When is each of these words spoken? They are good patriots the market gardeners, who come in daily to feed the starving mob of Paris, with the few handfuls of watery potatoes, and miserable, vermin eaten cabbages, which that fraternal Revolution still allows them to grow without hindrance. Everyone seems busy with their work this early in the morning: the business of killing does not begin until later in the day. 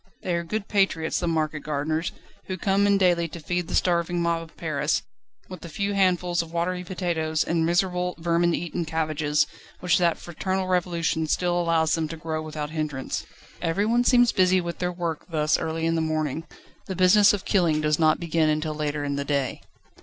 They 0.23 0.33
are 0.33 0.43
good 0.43 0.67
patriots 0.67 1.19
the 1.19 1.27
market 1.27 1.59
gardeners, 1.59 2.11
who 2.47 2.57
come 2.57 2.87
in 2.87 2.97
daily 2.97 3.27
to 3.27 3.39
feed 3.39 3.67
the 3.67 3.75
starving 3.75 4.19
mob 4.19 4.41
of 4.41 4.57
Paris, 4.57 5.03
with 5.47 5.61
the 5.61 5.69
few 5.69 5.93
handfuls 5.93 6.41
of 6.41 6.51
watery 6.51 6.83
potatoes, 6.83 7.43
and 7.43 7.67
miserable, 7.67 8.15
vermin 8.17 8.55
eaten 8.55 8.83
cabbages, 8.83 9.45
which 9.79 9.99
that 9.99 10.17
fraternal 10.17 10.65
Revolution 10.67 11.27
still 11.27 11.61
allows 11.61 11.93
them 11.93 12.07
to 12.07 12.17
grow 12.17 12.41
without 12.41 12.71
hindrance. 12.71 13.27
Everyone 13.61 14.03
seems 14.03 14.31
busy 14.31 14.59
with 14.59 14.79
their 14.79 14.91
work 14.91 15.27
this 15.29 15.59
early 15.59 15.85
in 15.85 15.93
the 15.93 16.01
morning: 16.01 16.47
the 16.87 16.95
business 16.95 17.31
of 17.31 17.45
killing 17.45 17.79
does 17.79 17.99
not 17.99 18.19
begin 18.19 18.49
until 18.49 18.73
later 18.73 19.03
in 19.03 19.17
the 19.17 19.23
day. 19.25 19.61